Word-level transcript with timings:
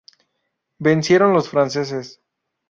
Vencieron 0.79 1.31
los 1.31 1.47
franceses. 1.47 2.19